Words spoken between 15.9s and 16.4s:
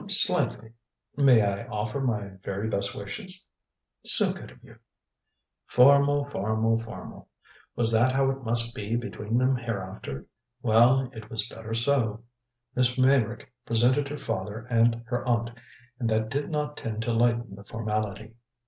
and that